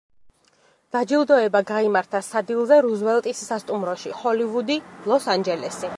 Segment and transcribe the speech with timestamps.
[0.95, 5.89] დაჯილდოება გაიმართა სადილზე რუზველტის სასტუმროში, ჰოლივუდი, ლოს-ანჯელესი.